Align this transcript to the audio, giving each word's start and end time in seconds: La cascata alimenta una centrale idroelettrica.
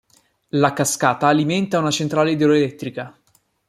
La 0.47 0.73
cascata 0.73 1.27
alimenta 1.27 1.77
una 1.77 1.91
centrale 1.91 2.31
idroelettrica. 2.31 3.15